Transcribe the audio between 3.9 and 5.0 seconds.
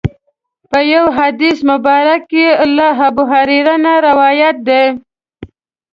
روایت دی.